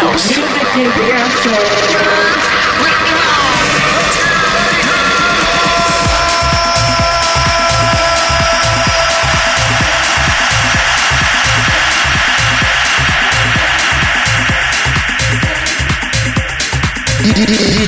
House. 0.00 0.40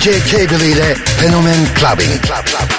DJ 0.03 0.21
Cable 0.25 0.71
ile 0.71 0.97
Fenomen 1.17 1.69
Clubbing. 1.75 2.21
Club, 2.21 2.45
club. 2.45 2.72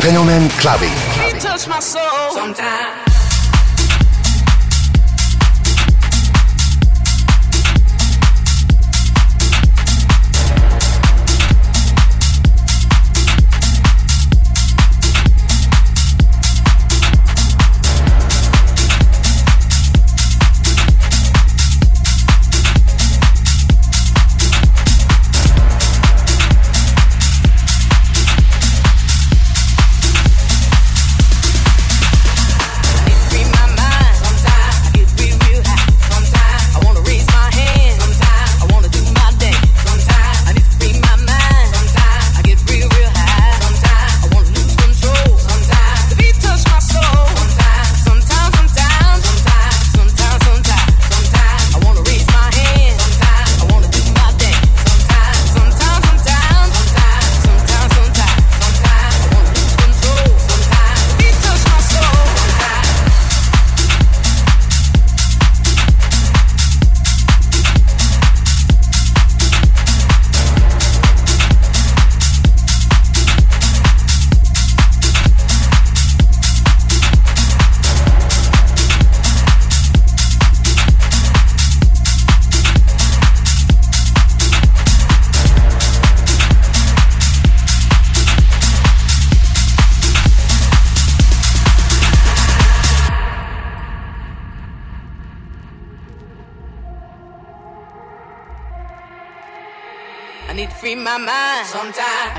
Phenomen 0.00 0.48
Clubbing. 0.58 0.90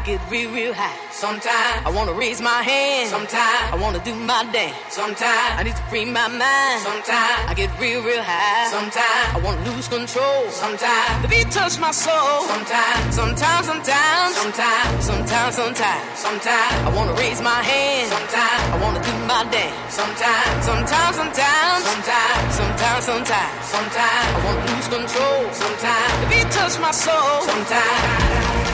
Touch 0.03 0.19
my 0.19 0.41
soul 0.41 0.99
sometimes. 1.11 1.13
Sometimes 1.13 1.85
I 1.85 1.91
wanna 1.95 2.13
raise 2.13 2.41
my 2.41 2.61
hand. 2.61 3.09
Sometimes 3.09 3.73
I 3.73 3.77
wanna 3.79 4.03
do 4.03 4.13
my 4.15 4.43
dance. 4.51 4.75
Sometimes 4.89 5.59
I 5.59 5.63
need 5.63 5.75
to 5.75 5.83
free 5.89 6.05
my 6.05 6.27
mind. 6.27 6.81
Sometimes 6.83 7.49
I 7.49 7.53
get 7.55 7.69
real, 7.79 8.03
real 8.03 8.21
high. 8.21 8.67
Sometimes 8.69 9.27
I 9.35 9.39
wanna 9.43 9.63
lose 9.69 9.87
control. 9.87 10.49
Sometimes 10.49 11.21
the 11.21 11.27
beat 11.27 11.49
touch 11.51 11.79
my 11.79 11.91
soul. 11.91 12.43
Sometimes, 12.47 13.15
sometimes, 13.15 13.65
sometimes, 13.65 14.35
sometimes, 14.35 15.05
sometimes, 15.05 15.55
sometimes, 15.55 16.19
sometimes 16.19 16.73
I 16.87 16.89
wanna 16.95 17.13
raise 17.13 17.41
my 17.41 17.61
hand. 17.63 18.11
Sometimes 18.11 18.63
I 18.73 18.77
wanna 18.83 19.01
do 19.03 19.13
my 19.25 19.43
dance. 19.47 19.93
Sometimes, 19.93 20.65
sometimes, 20.65 21.15
sometimes, 21.15 21.81
sometimes, 21.87 22.51
sometimes, 22.59 23.03
sometimes, 23.05 23.55
sometimes 23.71 24.29
I 24.35 24.39
wanna 24.45 24.63
lose 24.67 24.87
control. 24.91 25.41
Sometimes 25.53 26.13
the 26.21 26.27
beat 26.31 26.49
touch 26.51 26.75
my 26.79 26.91
soul. 26.91 27.41
Sometimes. 27.47 28.73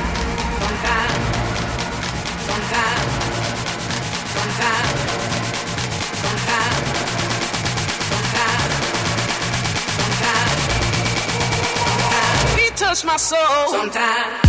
Touch 12.90 13.06
my 13.06 13.18
soul 13.18 13.68
sometimes. 13.68 14.49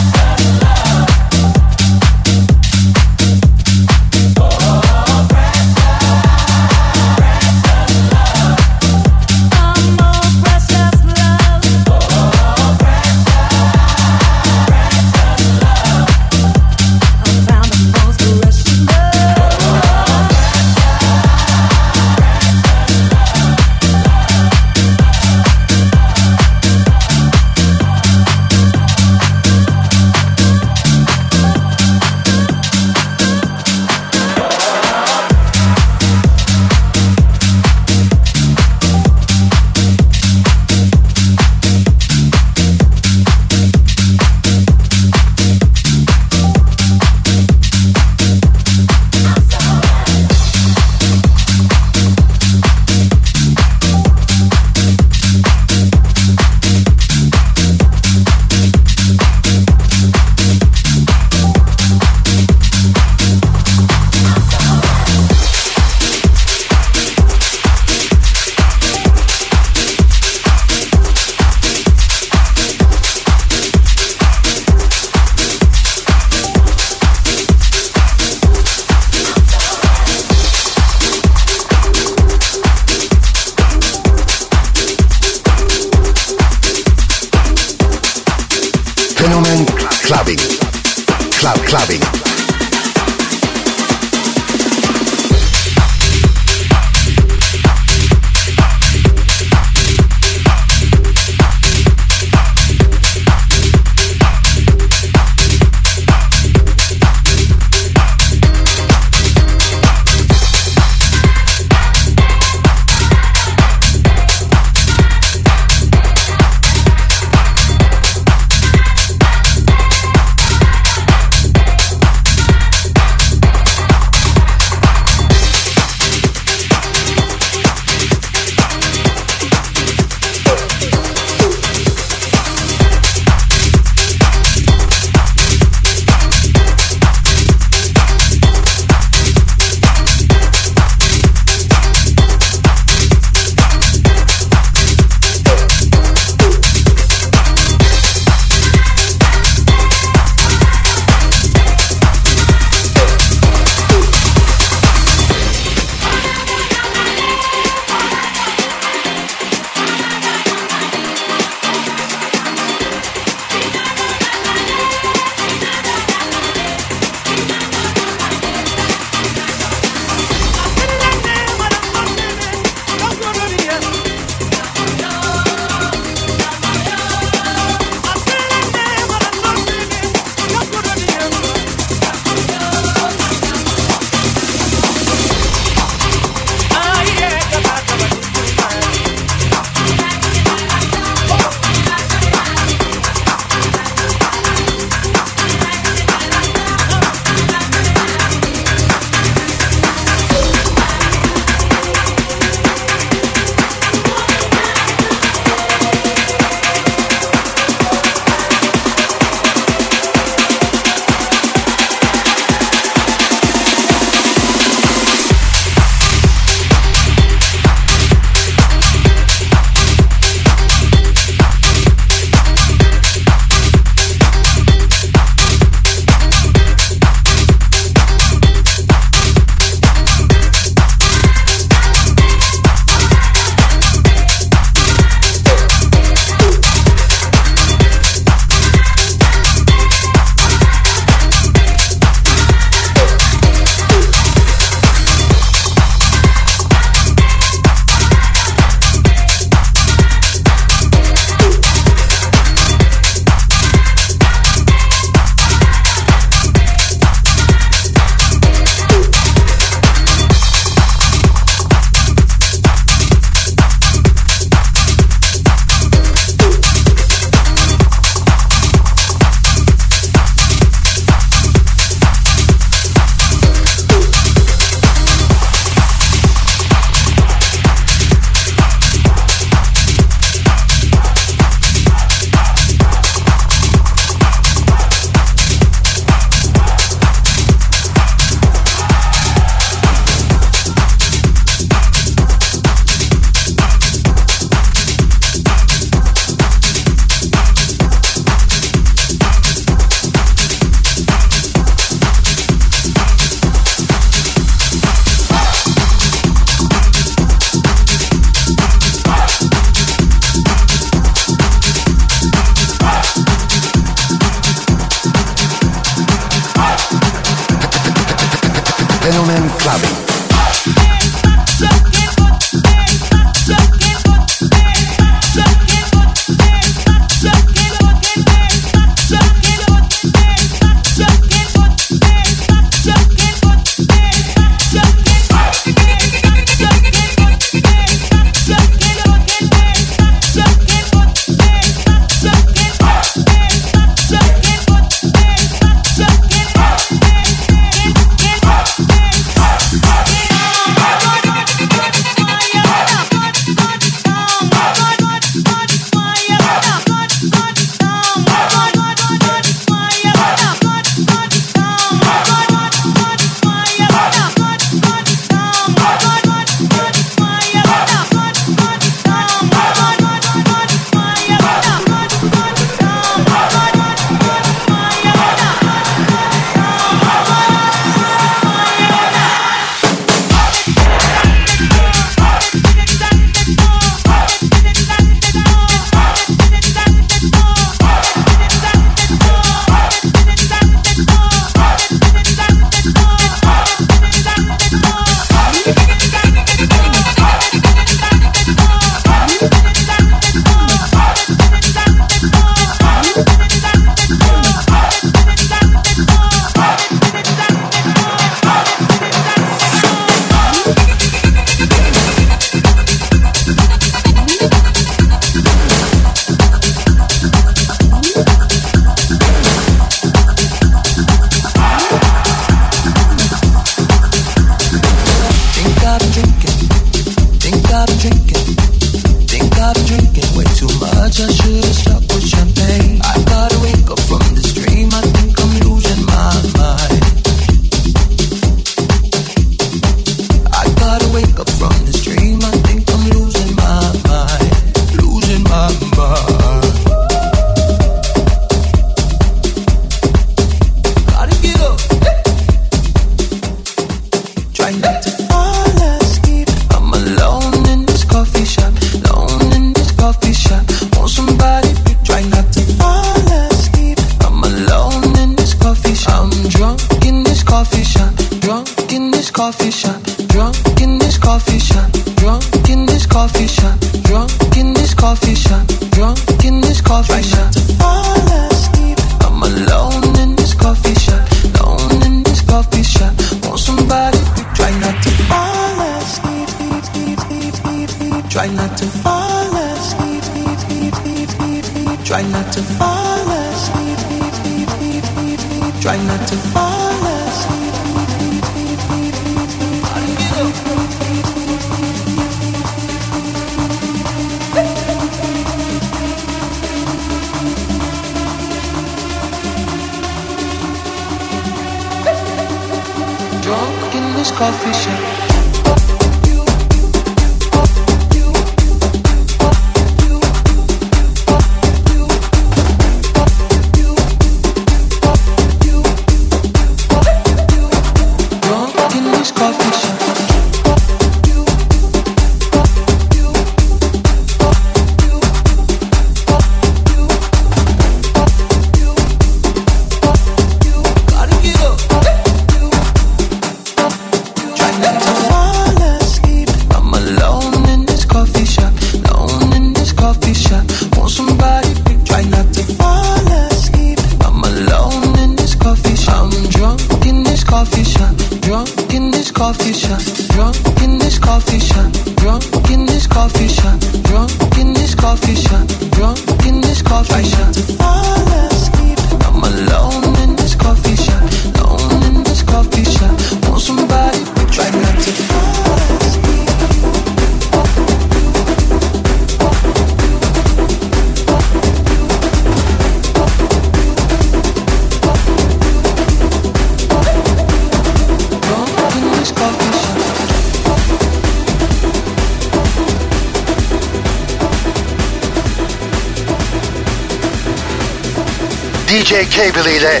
DJ 599.10 599.26
Cable 599.28 599.76
ile 599.76 600.00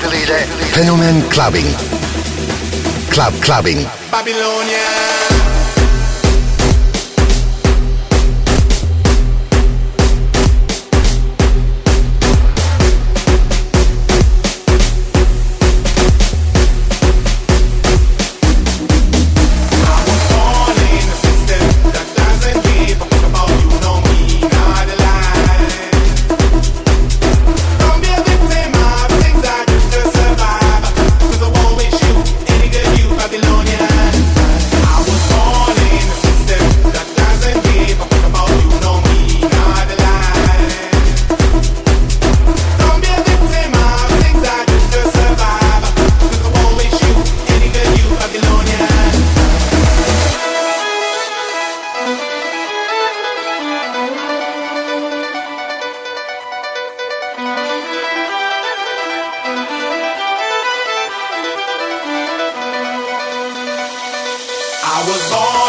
Fenomen 0.70 1.28
Clubbing. 1.30 1.66
Club 3.10 3.40
Clubbing. 3.40 3.88
Babylonia. 4.08 5.09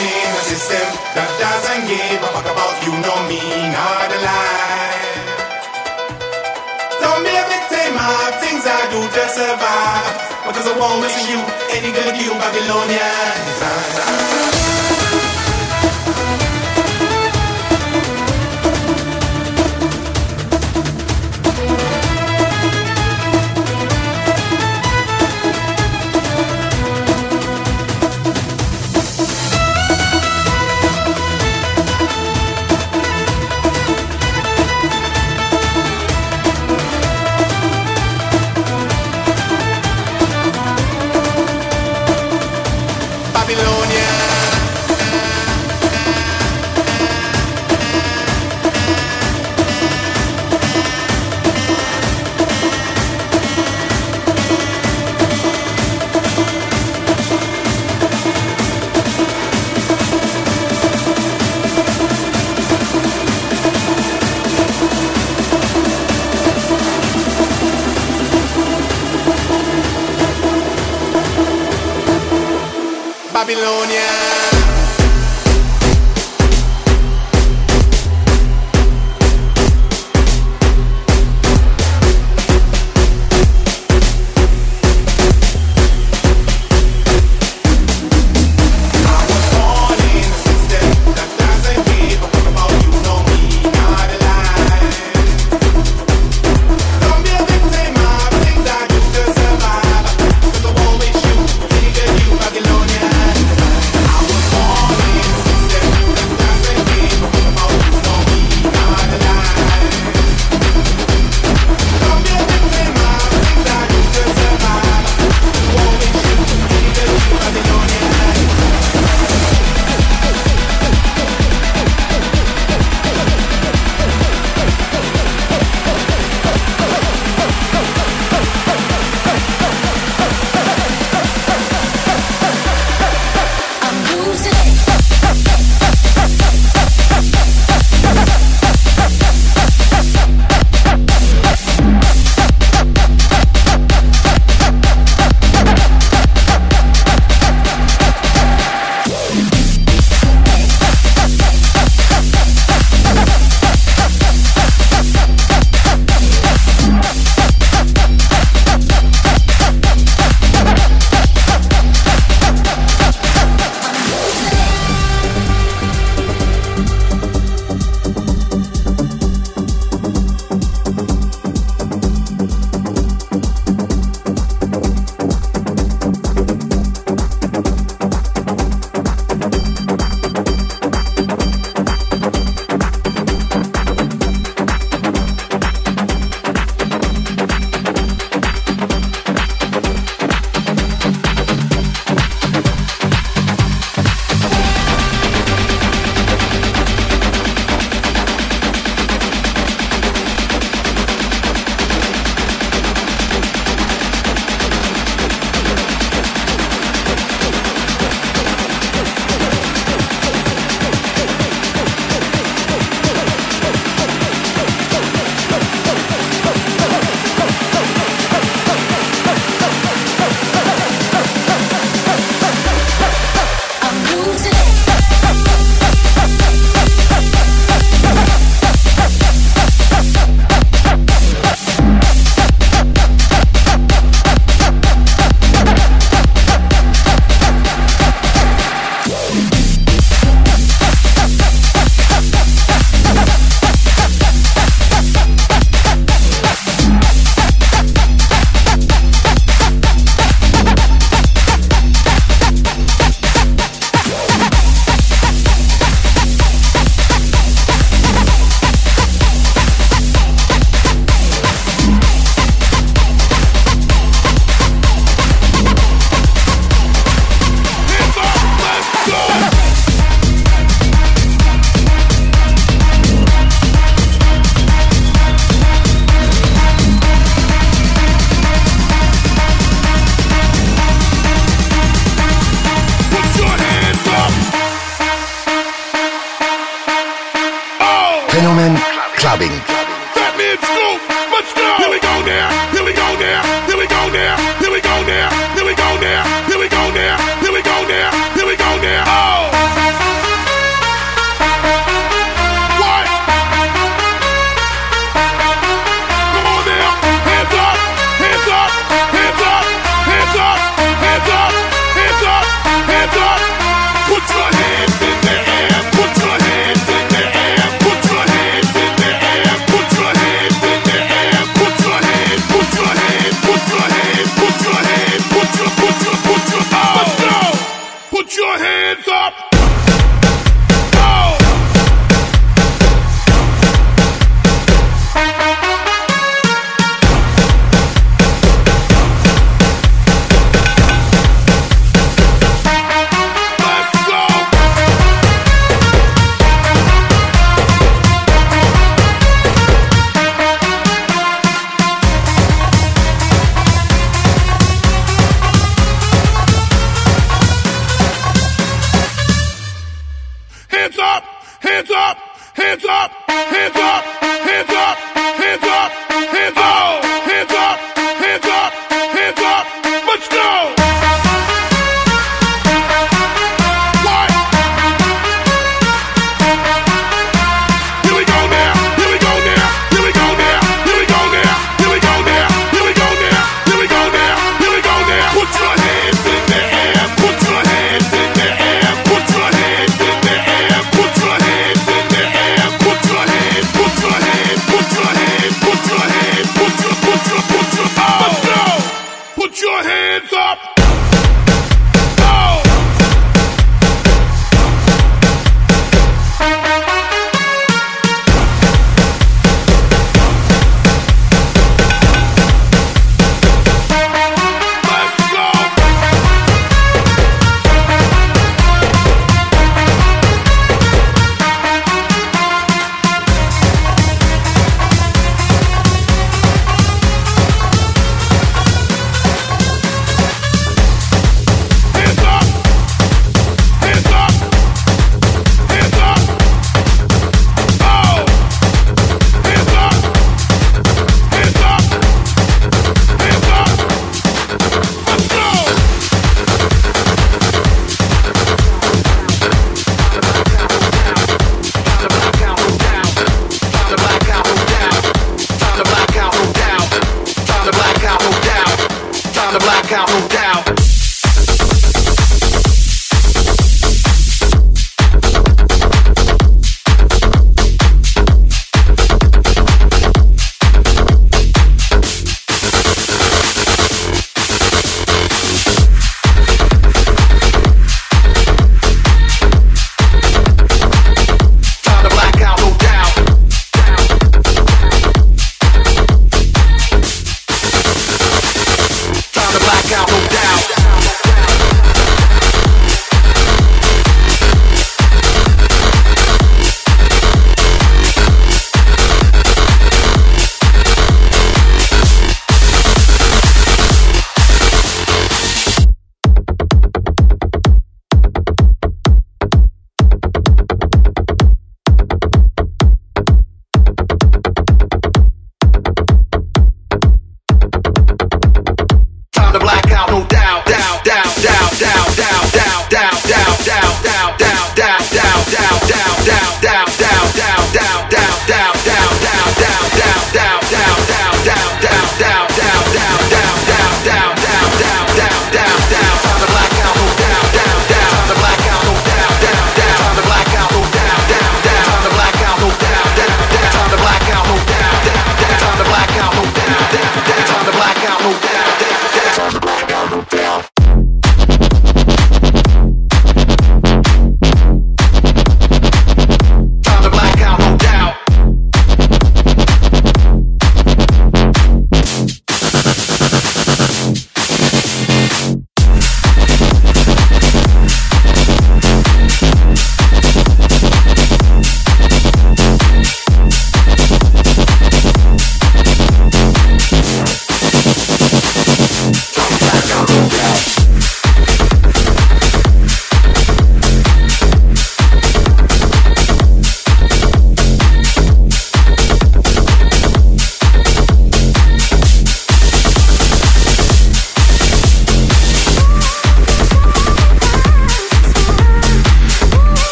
In 0.00 0.30
a 0.32 0.42
system 0.48 0.86
that 1.12 1.28
doesn't 1.36 1.84
give 1.84 2.20
a 2.22 2.28
fuck 2.32 2.48
about 2.48 2.76
you, 2.84 2.92
no 2.96 3.14
me, 3.28 3.40
not 3.76 4.08
a 4.08 4.18
lie. 4.24 5.02
Don't 7.02 7.20
be 7.20 7.34
a 7.34 7.44
victim 7.44 7.92
of 8.00 8.32
things 8.40 8.64
I 8.64 8.80
do 8.88 9.00
to 9.04 9.24
survive. 9.28 10.32
Because 10.48 10.66
I 10.66 10.74
won't 10.78 11.02
miss 11.02 11.16
you, 11.28 11.38
any 11.76 11.92
good 11.92 12.16
you, 12.16 12.32
Babylonians. 12.40 13.58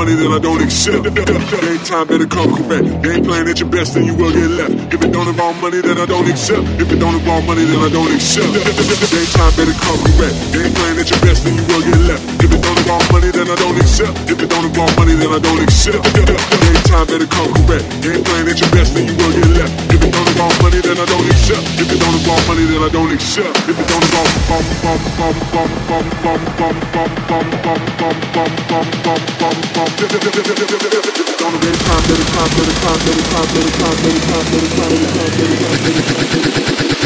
Money, 0.00 0.16
then 0.16 0.32
I 0.32 0.40
don't 0.40 0.62
accept. 0.64 1.04
Game 1.14 1.84
time 1.84 2.06
better 2.08 2.26
come 2.26 2.50
correct. 2.56 2.86
Game 3.04 3.22
playing 3.24 3.48
at 3.48 3.60
your 3.60 3.68
best, 3.68 3.94
then 3.94 4.06
you 4.08 4.14
will 4.16 4.32
get 4.32 4.50
left. 4.56 4.72
If 4.94 5.04
it 5.04 5.12
don't 5.12 5.28
involve 5.28 5.60
money, 5.60 5.80
then 5.80 5.98
I 5.98 6.06
don't 6.06 6.28
accept. 6.28 6.64
If 6.80 6.90
it 6.90 6.98
don't 6.98 7.14
involve 7.14 7.44
money, 7.46 7.64
then 7.64 7.78
I 7.84 7.88
don't 7.92 8.10
accept. 8.10 8.56
Game 8.56 9.30
time 9.36 9.52
better 9.54 9.76
come 9.76 10.00
correct. 10.00 10.34
Game 10.56 10.72
playing 10.72 10.98
at 10.98 11.10
your 11.10 11.20
best, 11.20 11.44
then 11.44 11.54
you 11.54 11.64
will 11.68 11.84
get 11.84 12.00
left. 12.08 12.24
If 12.42 12.50
it 12.50 12.62
don't 12.64 12.78
involve 12.80 13.06
money, 13.12 13.30
then 13.30 13.46
I 13.50 13.56
don't 13.56 13.76
accept. 13.78 14.14
If 14.30 14.42
it 14.42 14.48
don't 14.50 14.64
involve 14.64 14.96
money, 14.96 15.14
then 15.14 15.30
I 15.30 15.38
don't 15.38 15.62
accept. 15.62 16.02
Game 16.16 16.82
time 16.88 17.06
better 17.06 17.28
come 17.28 17.52
correct. 17.54 17.84
Game 18.00 18.24
playing 18.24 18.48
at 18.48 18.58
your 18.58 18.70
best, 18.72 18.94
then 18.96 19.04
you 19.06 19.14
will 19.20 19.32
get 19.36 19.50
left. 19.60 19.72
If 19.92 20.00
it 20.02 20.10
don't 20.10 20.28
involve 20.28 20.56
money, 20.64 20.80
then 20.80 20.96
I 20.96 21.06
don't 21.06 21.26
accept. 21.28 21.64
If 21.76 21.86
it 21.86 21.98
don't 22.00 22.16
involve 22.16 22.44
money, 22.48 22.64
then 22.64 22.82
I 22.82 22.88
don't 22.88 23.12
accept. 23.12 23.19
If 23.20 23.36
it 23.36 23.84
don't 23.84 24.00
involve 24.00 24.32
bum 24.48 24.64
bum 24.80 24.96
bum 25.20 25.36
bum 25.52 25.68
bum 25.84 26.08
bum 26.24 26.40
bum 26.56 26.80
bum 26.80 26.80
bum 26.88 27.12
bum 27.28 27.52
bum 27.60 28.16
bum 28.32 28.48
bum 28.64 28.88
bum 29.04 29.20
bum 29.38 29.58
bum 29.74 29.90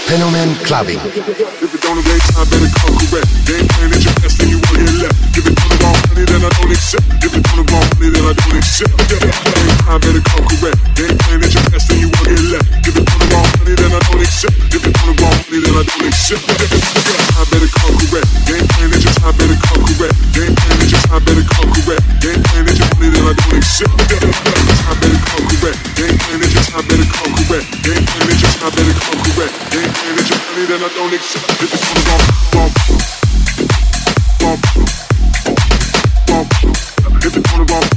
Fenomen 0.07 0.55
Clubbing. 0.65 1.01
If 1.03 1.75
it 1.75 1.81
don't 1.83 1.99
obey 1.99 2.19
time, 2.31 2.47
better 2.49 2.71
come 2.79 2.95
correct. 3.11 3.29
Game 3.47 3.67
plan 3.67 3.93
at 3.93 4.05
your 4.05 4.15
best, 4.15 4.39
then 4.39 4.49
you 4.49 4.64
Give 4.75 5.47
me 5.47 5.55
all 5.55 5.71
the 5.71 5.79
raw 5.83 5.95
money, 5.95 6.27
then 6.27 6.43
I 6.43 6.51
don't 6.51 6.71
accept. 6.75 7.07
Give 7.23 7.31
me 7.31 7.39
all 7.47 7.57
the 7.59 7.65
raw 7.71 7.79
money, 7.95 8.11
then 8.11 8.27
I 8.27 8.35
don't 8.35 8.59
accept. 8.59 8.91
Yeah, 9.07 9.23
yeah, 9.23 9.91
I 9.91 9.99
better 10.03 10.19
come 10.23 10.43
correct. 10.51 10.79
They 10.99 11.07
ain't 11.11 11.19
playing 11.23 11.43
at 11.47 11.55
your 11.55 11.63
best, 11.71 11.87
then 11.91 11.99
you 12.03 12.09
will 12.11 12.27
get 12.27 12.43
left. 12.51 12.67
Give 12.83 12.95
me 12.95 13.03
all 13.07 13.19
the 13.23 13.27
raw 13.31 13.47
money, 13.55 13.75
then 13.79 13.95
I 13.95 14.01
don't 14.03 14.19
accept. 14.19 14.55
Give 14.75 14.83
me 14.83 14.91
all 14.95 15.07
the 15.11 15.15
raw 15.23 15.31
money, 15.31 15.59
then 15.63 15.75
I 15.75 15.83
don't 15.87 16.07
accept. 16.11 16.43
Yeah, 16.43 17.39
I 17.39 17.43
better 17.51 17.71
come 17.71 17.95
correct. 18.03 18.27
They 18.47 18.55
ain't 18.59 18.67
playing 18.75 18.99
your 18.99 19.15
time, 19.15 19.35
better 19.39 19.59
come 19.63 19.83
correct. 19.87 20.15
They 20.35 20.43
ain't 20.43 20.59
playing 20.59 20.91
your 20.91 21.03
time, 21.07 21.23
better 21.23 21.47
come 21.55 21.71
correct. 21.71 22.03
They 22.19 22.35
ain't 22.35 22.43
playing 22.51 22.75
your 22.75 22.91
money, 22.99 23.09
then 23.15 23.31
I 23.31 23.35
don't 23.39 23.55
accept. 23.55 23.95
Yeah, 24.11 24.27
yeah, 24.27 24.91
I 24.91 24.93
better 24.99 25.21
come 25.23 25.45
correct. 25.55 25.79
They 25.95 26.11
ain't 26.11 26.19
playing 26.19 26.51
your 26.51 26.67
time, 26.67 26.83
better 26.91 27.07
come 27.15 27.31
correct. 27.39 27.67
They 27.79 27.95
ain't 27.95 28.11
playing 28.11 28.43
your 28.43 28.51
time, 28.59 28.75
better 28.75 28.97
come 28.99 29.23
correct. 29.23 29.55
They 29.71 29.87
ain't 29.87 29.95
playing 29.95 30.19
your 30.19 30.39
money, 30.51 30.67
then 30.67 30.83
I 30.83 30.91
don't 30.99 31.15
accept. 31.15 31.47
Hit 34.45 34.61
the 37.33 37.41
corner, 37.49 37.94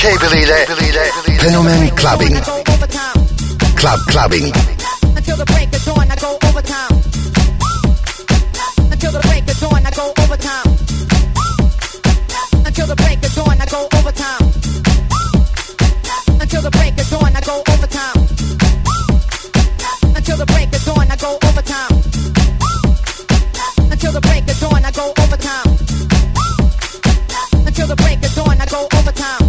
Can't 0.00 0.18
believe 0.18 0.48
that. 0.48 0.64
Fenomen 1.44 1.92
clubbing. 1.94 2.32
Club 3.76 4.00
clubbing. 4.08 4.48
Until 5.14 5.36
the 5.36 5.44
break 5.44 5.68
of 5.76 5.84
dawn, 5.84 6.10
I 6.10 6.16
go 6.16 6.38
overtime. 6.48 6.96
Until 8.90 9.12
the 9.12 9.20
break 9.28 9.44
of 9.44 9.60
dawn, 9.60 9.84
I 9.84 9.90
go 9.92 10.08
overtime. 10.24 10.72
Until 12.64 12.86
the 12.86 12.96
break 12.96 13.20
of 13.20 13.34
dawn, 13.34 13.60
I 13.60 13.66
go 13.66 13.88
overtime. 13.92 14.48
Until 16.40 16.62
the 16.62 16.70
break 16.70 16.96
of 16.96 17.10
dawn, 17.10 17.36
I 17.36 17.40
go 17.44 17.60
overtime. 17.68 18.24
Until 20.16 20.36
the 20.40 20.46
break 20.46 20.72
of 20.72 20.84
dawn, 20.88 21.10
I 21.12 21.16
go 21.16 21.36
overtime. 21.44 21.92
Until 23.92 24.12
the 24.12 24.20
break 24.22 24.48
of 24.48 24.60
dawn, 24.60 24.82
I 24.82 24.90
go 24.92 25.12
overtime. 25.20 25.76
Until 27.68 27.86
the 27.86 27.96
break 27.96 28.24
of 28.24 28.34
dawn, 28.34 28.60
I 28.60 28.64
go 28.64 28.88
overtime. 28.96 29.39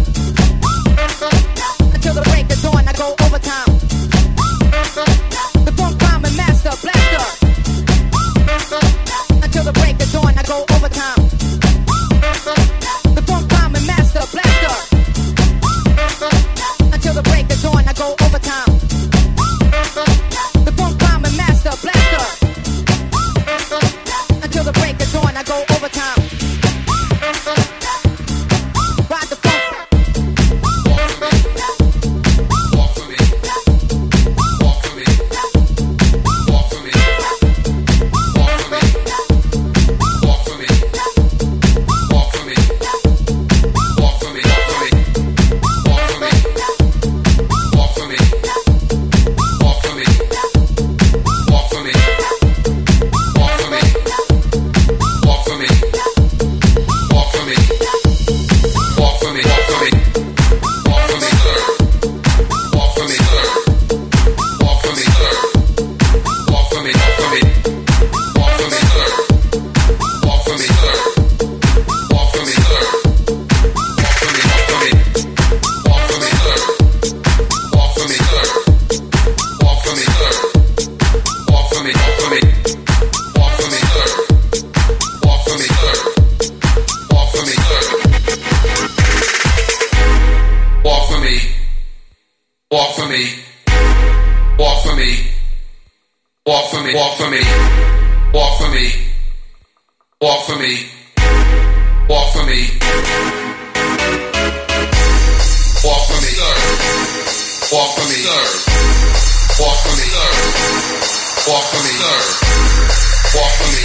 Walk 113.34 113.50
for 113.52 113.64
me. 113.72 113.80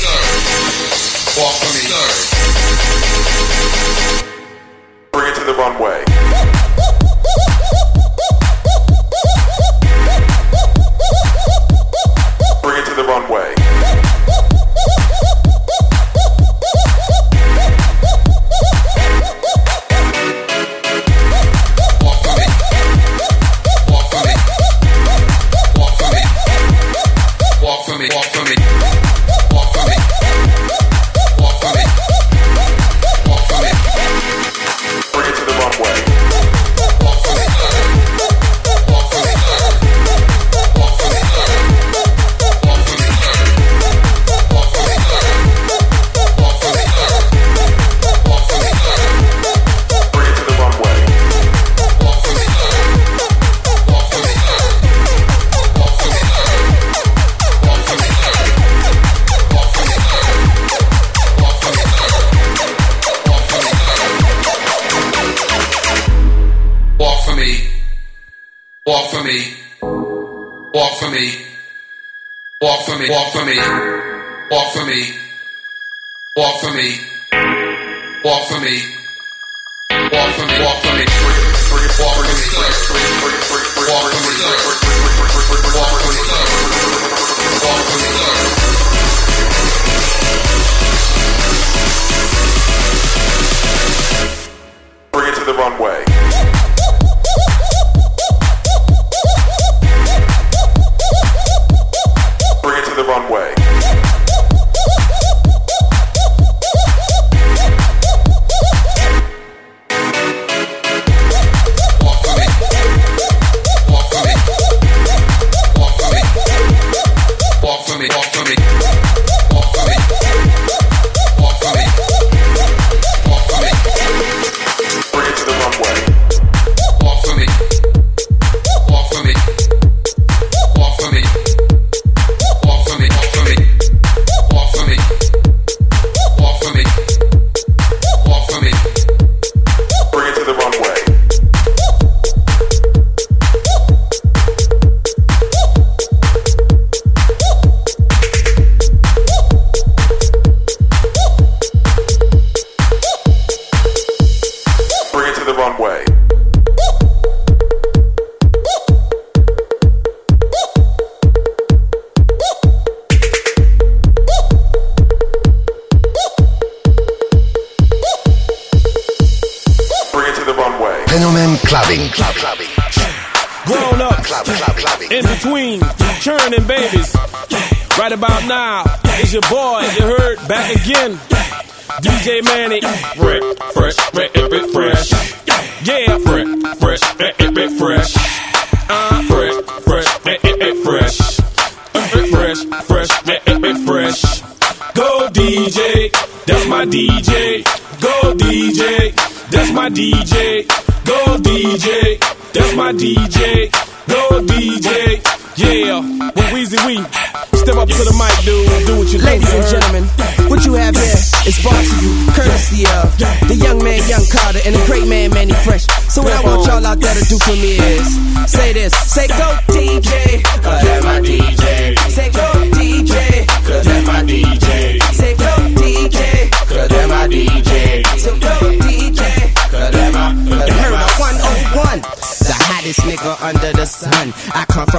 Walk 1.41 1.55
for 1.55 1.71
me. 1.71 1.83
Bring 5.13 5.31
it 5.31 5.35
to 5.35 5.43
the 5.45 5.53
runway. 5.53 6.16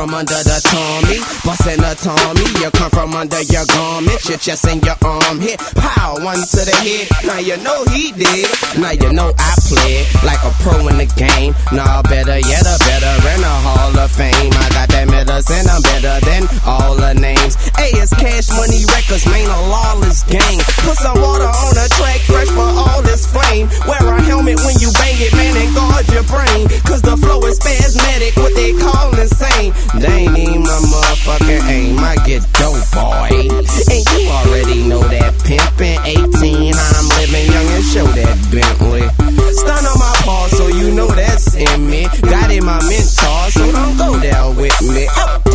From 0.08 0.18
under 0.18 0.40
the 0.40 0.58
Tommy, 0.64 1.20
bustin' 1.44 1.84
a 1.84 1.92
Tommy. 1.94 2.46
You 2.64 2.70
come 2.70 2.90
from 2.90 3.14
under 3.14 3.42
your 3.52 3.64
garment, 3.66 4.24
your 4.24 4.38
chest 4.38 4.64
and 4.66 4.80
your 4.84 4.96
arm 5.04 5.40
hit. 5.40 5.60
Pow, 5.76 6.16
one 6.24 6.40
to 6.40 6.60
the 6.64 6.76
head. 6.80 7.08
Now 7.26 7.38
you 7.38 7.56
know 7.60 7.84
he 7.92 8.12
did. 8.12 8.48
Now 8.80 8.92
you 8.92 9.12
know 9.12 9.32
I 9.36 9.52
played 9.68 10.08
like 10.24 10.40
a 10.44 10.52
pro 10.64 10.88
in 10.88 10.96
the 10.96 11.08
game. 11.16 11.52
Nah, 11.72 12.02
better 12.02 12.40
yet, 12.40 12.64
a 12.64 12.76
better 12.88 13.14
in 13.36 13.40
the 13.44 13.54
Hall 13.68 13.98
of 13.98 14.10
Fame. 14.12 14.32
I 14.32 14.68
got 14.72 14.88
that 14.88 15.06
medicine, 15.08 15.68
I'm 15.68 15.82
better 15.82 16.16
than 16.24 16.42
all 16.64 16.96
the 16.96 17.12
names. 17.12 17.56
Hey, 17.78 17.94
it's 17.94 18.10
Cash 18.10 18.50
Money 18.58 18.82
Records, 18.90 19.22
man, 19.30 19.46
a 19.46 19.60
lawless 19.70 20.26
gang. 20.26 20.58
Put 20.82 20.98
some 20.98 21.14
water 21.22 21.46
on 21.46 21.72
the 21.78 21.86
track, 21.94 22.18
fresh 22.26 22.50
for 22.50 22.66
all 22.66 23.02
this 23.06 23.22
flame. 23.22 23.70
Wear 23.86 24.02
a 24.02 24.18
helmet 24.26 24.58
when 24.66 24.74
you 24.82 24.90
bang 24.98 25.14
it, 25.22 25.30
man, 25.38 25.54
and 25.54 25.70
guard 25.78 26.02
your 26.10 26.26
brain. 26.26 26.66
Cause 26.82 27.02
the 27.06 27.14
flow 27.14 27.38
is 27.46 27.54
spasmodic, 27.62 28.34
what 28.34 28.50
they 28.58 28.74
call 28.74 29.14
insane. 29.14 29.70
They 29.94 30.26
ain't 30.26 30.66
my 30.66 30.78
motherfucking 30.90 31.62
aim. 31.70 32.02
I 32.02 32.18
get 32.26 32.42
dope, 32.58 32.82
boy. 32.90 33.46
And 33.46 34.02
you 34.10 34.26
already 34.26 34.82
know 34.82 35.06
that 35.14 35.38
pimpin' 35.46 36.02
18. 36.02 36.74
I'm 36.74 37.06
living 37.22 37.46
young 37.46 37.68
and 37.78 37.86
show 37.86 38.06
that 38.10 38.34
Bentley. 38.50 39.06
Stun 39.54 39.86
on 39.86 39.98
my 40.02 40.14
paw, 40.26 40.50
so 40.50 40.66
you 40.66 40.90
know 40.98 41.06
that's 41.06 41.54
in 41.54 41.86
me. 41.86 42.10
Got 42.26 42.50
in 42.50 42.66
my 42.66 42.82
mentor, 42.90 43.54
so 43.54 43.70
don't 43.70 43.96
go 43.96 44.18
down 44.18 44.56
with 44.56 44.74
me. 44.82 45.06
Up 45.14 45.47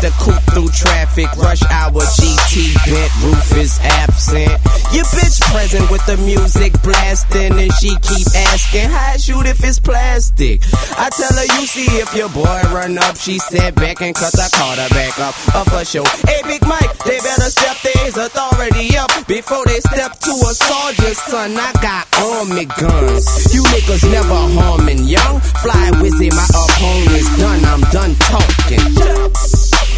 the 0.00 0.10
coupe 0.16 0.40
through 0.52 0.68
traffic. 0.72 1.28
Rush 1.36 1.62
hour 1.68 2.00
GT 2.16 2.74
bent, 2.88 3.12
roof 3.22 3.56
is 3.56 3.78
absent. 3.82 4.50
Your 4.92 5.04
bitch 5.12 5.40
present 5.52 5.90
with 5.90 6.04
the 6.06 6.16
music 6.24 6.72
blasting, 6.82 7.52
and 7.52 7.72
she 7.74 7.94
keep 8.00 8.26
asking, 8.50 8.88
How 8.88 9.12
I 9.12 9.16
shoot 9.16 9.46
if 9.46 9.62
it's 9.62 9.78
plastic? 9.78 10.62
I 10.96 11.10
tell 11.10 11.32
her, 11.32 11.46
You 11.60 11.66
see 11.66 11.88
if 12.00 12.14
your 12.14 12.28
boy 12.30 12.60
run 12.72 12.98
up. 12.98 13.16
She 13.16 13.38
said 13.38 13.74
back 13.74 14.00
and 14.00 14.14
cut 14.14 14.32
the 14.32 14.48
her 14.50 14.88
back 14.90 15.18
up. 15.20 15.34
Up 15.54 15.68
for 15.68 15.84
show. 15.84 16.04
Hey, 16.26 16.40
Big 16.44 16.62
Mike, 16.66 16.96
they 17.04 17.18
better 17.20 17.50
step 17.52 17.76
their 17.84 18.08
authority 18.08 18.96
up 18.96 19.10
before 19.26 19.64
they 19.66 19.80
step 19.80 20.16
to 20.18 20.32
a 20.32 20.52
sergeant, 20.54 21.16
son. 21.16 21.56
I 21.56 21.72
got 21.80 22.08
army 22.16 22.64
guns. 22.64 23.54
You 23.54 23.62
niggas 23.74 24.10
never 24.10 24.40
harming 24.56 25.04
young. 25.04 25.40
Fly 25.60 25.90
Weezy, 26.00 26.30
my 26.32 26.46
opponent's 26.48 27.30
done. 27.38 27.64
I'm 27.64 27.80
done 27.92 28.14
talking. 28.16 29.49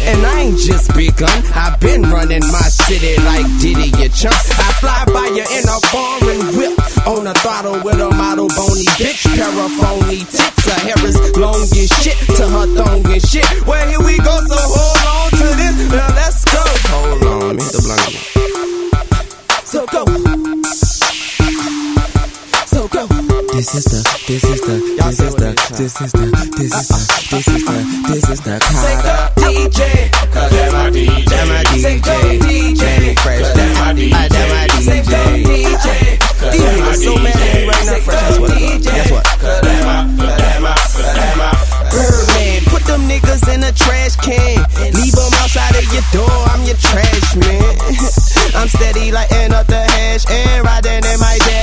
And 0.05 0.25
I 0.25 0.41
ain't 0.41 0.59
just 0.59 0.93
begun. 0.95 1.31
I've 1.55 1.79
been 1.79 2.03
running 2.03 2.43
my 2.51 2.67
city 2.67 3.15
like 3.23 3.47
Diddy, 3.59 3.89
you 4.01 4.09
chump. 4.09 4.35
I 4.35 4.69
fly 4.83 5.05
by 5.07 5.27
you 5.31 5.45
in 5.47 5.63
a 5.63 5.79
foreign 5.87 6.43
whip. 6.57 6.75
On 7.07 7.23
the 7.23 7.33
throttle 7.39 7.79
with 7.83 7.99
a 7.99 8.09
model 8.11 8.47
bony 8.49 8.85
bitch. 8.99 9.23
Paraphony 9.23 10.19
tits. 10.27 10.65
Her 10.65 10.79
hair 10.83 10.99
is 11.07 11.15
long 11.37 11.55
as 11.55 11.89
shit 12.03 12.17
to 12.35 12.47
her 12.47 12.67
thong 12.75 13.05
and 13.11 13.21
shit. 13.21 13.47
Well, 13.65 13.87
here 13.87 13.99
we 13.99 14.17
go, 14.17 14.35
so 14.47 14.59
hold 14.59 15.07
on 15.07 15.31
to 15.39 15.47
this. 15.55 15.75
Now 15.91 16.07
let's 16.15 16.43
go. 16.45 16.63
Hold 16.91 17.23
on, 17.23 17.39
let 17.47 17.55
me 17.55 17.63
hit 17.63 17.71
the 17.71 17.81
blunt. 17.83 18.33
So 19.63 19.85
go. 19.87 20.03
So 22.67 22.87
go. 22.87 23.07
This 23.53 23.75
is 23.75 23.85
the, 23.85 24.01
this 24.27 24.43
is 24.43 24.61
the, 24.61 24.79
this 25.03 25.19
is 25.19 25.35
the, 25.35 25.52
this 25.77 25.99
is 26.01 26.11
the, 26.11 26.29
this 26.53 26.69
is 26.69 26.87
the, 26.87 27.01
this 27.33 27.47
is 27.47 27.65
the, 27.65 27.73
this 28.05 28.29
is 28.29 28.41
the 28.41 28.61
Carter. 28.61 29.33
DJ, 29.41 30.11
cause 30.29 30.51
that's 30.53 30.73
my 30.73 30.89
DJ. 30.93 31.25
That's 31.25 31.49
my 31.49 31.63
DJ. 31.73 32.37
DJ, 32.37 33.17
fresh. 33.17 33.41
That's 33.57 33.79
my 33.81 33.93
DJ. 33.93 34.13
That's 34.29 34.53
my 34.53 34.67
DJ. 34.69 35.41
DJ. 35.41 36.21
These 36.53 36.61
niggas 36.61 37.01
so 37.01 37.17
mad 37.17 37.33
at 37.33 37.57
me 37.57 37.65
right 37.65 37.85
now, 37.89 38.05
fresh. 38.05 38.21
Guess 38.21 38.37
what? 38.37 38.53
Guess 38.85 39.09
what? 39.11 39.25
Birdman, 41.89 42.61
put 42.69 42.83
them 42.85 43.01
niggas 43.09 43.41
in 43.49 43.63
a 43.63 43.71
trash 43.73 44.15
can. 44.21 44.61
Leave 44.93 45.15
them 45.17 45.33
outside 45.41 45.73
of 45.73 45.89
your 45.89 46.05
door. 46.13 46.37
I'm 46.53 46.61
your 46.69 46.77
trash 46.77 47.35
man. 47.35 47.77
I'm 48.53 48.69
steady 48.69 49.11
lighting 49.11 49.53
up 49.53 49.65
the 49.65 49.81
hash 49.81 50.29
and 50.29 50.65
riding 50.65 51.01
in 51.01 51.19
my 51.19 51.37
bag. 51.49 51.62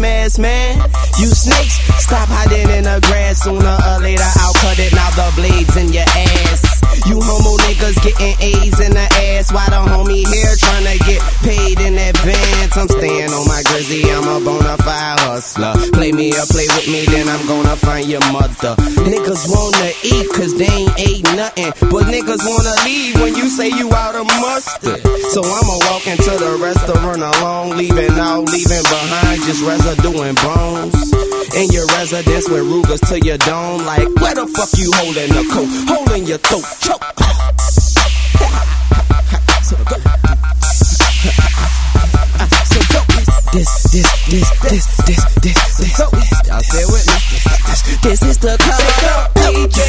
Man. 0.00 0.78
You 1.18 1.26
snakes, 1.26 1.74
stop 2.02 2.28
hiding 2.28 2.70
in 2.70 2.84
the 2.84 3.00
grass. 3.06 3.42
Sooner 3.44 3.58
or 3.58 4.00
later, 4.00 4.22
I'll 4.36 4.54
cut 4.54 4.78
it. 4.78 4.94
Now 4.94 5.10
the 5.10 5.32
blades 5.36 5.76
in 5.76 5.92
your 5.92 6.04
ass. 6.08 6.79
You 7.10 7.18
homo 7.18 7.58
niggas 7.66 7.98
getting 8.06 8.38
A's 8.38 8.78
in 8.78 8.94
the 8.94 9.02
ass. 9.34 9.50
Why 9.50 9.66
the 9.66 9.82
homie 9.82 10.22
here 10.30 10.54
trying 10.54 10.86
to 10.86 10.96
get 11.02 11.18
paid 11.42 11.82
in 11.82 11.98
advance? 11.98 12.76
I'm 12.78 12.86
staying 12.86 13.34
on 13.34 13.50
my 13.50 13.66
grizzy. 13.66 14.06
I'm 14.06 14.30
a 14.30 14.38
bona 14.38 14.78
fide 14.78 15.18
hustler. 15.26 15.74
Play 15.90 16.12
me 16.12 16.30
or 16.38 16.46
play 16.46 16.70
with 16.70 16.86
me, 16.86 17.10
then 17.10 17.26
I'm 17.26 17.42
gonna 17.50 17.74
find 17.74 18.06
your 18.06 18.22
mother. 18.30 18.78
Niggas 19.10 19.50
wanna 19.50 19.90
eat 20.06 20.30
cause 20.30 20.54
they 20.54 20.70
ain't 20.70 20.94
ate 21.02 21.26
nothing. 21.34 21.74
But 21.90 22.06
niggas 22.06 22.46
wanna 22.46 22.78
leave 22.86 23.18
when 23.18 23.34
you 23.34 23.50
say 23.50 23.74
you 23.74 23.90
out 23.90 24.14
of 24.14 24.30
mustard. 24.38 25.02
So 25.34 25.42
I'ma 25.42 25.82
walk 25.90 26.06
into 26.06 26.30
the 26.30 26.62
restaurant 26.62 27.26
alone, 27.26 27.76
leaving 27.76 28.14
all 28.22 28.46
leaving 28.46 28.86
behind 28.86 29.42
just 29.42 29.66
residue 29.66 30.14
and 30.22 30.38
bones 30.46 31.29
in 31.54 31.70
your 31.70 31.86
residence 31.98 32.48
with 32.48 32.64
rugas 32.64 33.00
to 33.08 33.20
your 33.20 33.38
dome. 33.38 33.84
Like, 33.84 34.08
where 34.20 34.34
the 34.34 34.46
fuck 34.46 34.70
you 34.78 34.90
holding 34.94 35.30
a 35.30 35.42
coat? 35.50 35.68
Holding 35.88 36.26
your 36.26 36.38
throat, 36.38 36.64
choke. 36.80 37.02
so 39.62 39.76
go. 39.84 39.96
So. 40.72 40.90
This, 43.50 43.66
this, 43.90 44.06
this, 44.30 44.46
this, 44.62 44.86
this, 45.10 45.24
this, 45.42 45.58
this. 45.74 45.98
Y'all 45.98 46.62
stay 46.62 46.86
with 46.86 47.02
me. 47.02 47.18
This, 47.66 47.82
this 47.98 48.22
is 48.22 48.38
the 48.38 48.54
color 48.54 49.26
DJ, 49.50 49.82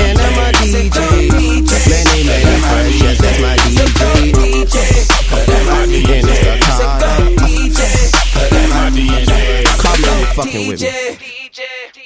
And 0.00 0.18
I'm 0.18 0.38
a 0.40 0.52
DJ. 0.56 0.96
Many, 1.28 2.24
many 2.24 2.56
friends, 2.64 2.96
yes, 3.02 3.20
that's 3.20 3.40
my 3.44 3.56
DJ. 3.60 4.32
DJ. 4.32 5.10
And 6.16 6.29
fucking 10.44 10.68
with 10.68 10.80
me. 10.80 11.99